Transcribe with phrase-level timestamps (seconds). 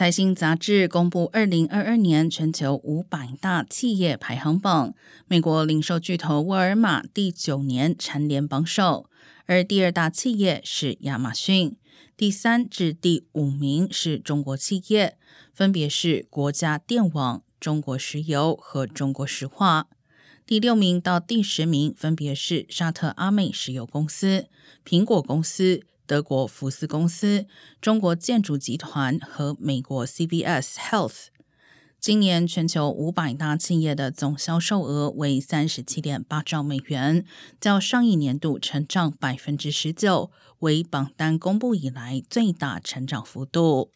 [0.00, 4.94] 财新杂志公布二零二二年全球五百大企业排行榜，
[5.28, 9.10] 美国零售巨头沃尔玛第九年蝉联榜首，
[9.44, 11.76] 而第二大企业是亚马逊，
[12.16, 15.18] 第三至第五名是中国企业，
[15.52, 19.88] 分别是国家电网、中国石油和中国石化。
[20.46, 24.46] 第六名到第十名分别是沙特阿美石油公司、
[24.82, 25.82] 苹果公司。
[26.10, 27.46] 德国福斯公司、
[27.80, 31.26] 中国建筑集团和美国 CBS Health。
[32.00, 37.24] 今年全球五百大企业的总销售额为三十七点八兆美元，
[37.60, 43.92] 较上一年度成长百分之十九，为榜单公布以来最大成长幅度。